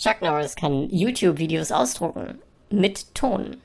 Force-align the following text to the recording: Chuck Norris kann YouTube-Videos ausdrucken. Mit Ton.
Chuck 0.00 0.22
Norris 0.22 0.56
kann 0.56 0.88
YouTube-Videos 0.88 1.70
ausdrucken. 1.70 2.38
Mit 2.70 3.14
Ton. 3.14 3.58